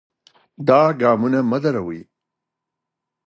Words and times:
دا 0.67 0.79
ګامونه 0.99 1.39
مه 1.49 1.57
دروئ. 1.63 2.01